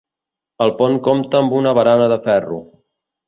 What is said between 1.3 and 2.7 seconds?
amb una barana de ferro.